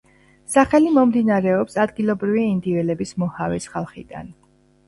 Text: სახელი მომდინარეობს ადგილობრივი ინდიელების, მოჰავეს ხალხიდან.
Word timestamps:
სახელი 0.53 0.93
მომდინარეობს 0.95 1.77
ადგილობრივი 1.83 2.47
ინდიელების, 2.47 3.15
მოჰავეს 3.25 3.73
ხალხიდან. 3.75 4.35